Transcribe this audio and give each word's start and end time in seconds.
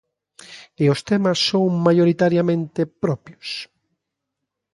E 0.83 0.85
os 0.93 0.99
temas 1.09 1.37
son 1.49 1.67
maioritariamente 1.85 2.81
propios? 3.03 3.49